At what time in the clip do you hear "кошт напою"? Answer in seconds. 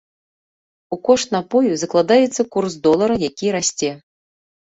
1.09-1.73